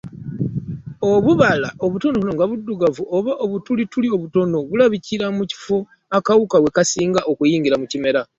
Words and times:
Obubala 1.11 1.69
obutono 1.85 2.17
nga 2.35 2.45
buddugavu 2.49 3.03
oba 3.17 3.31
obutulituli 3.43 4.07
obutono 4.15 4.57
bulabikira 4.69 5.25
mu 5.37 5.43
kifo 5.51 5.77
akawuka 6.17 6.57
we 6.63 6.69
kasima 6.75 7.19
okuyingira 7.31 7.75
mu 7.81 7.85
kimera. 7.91 8.21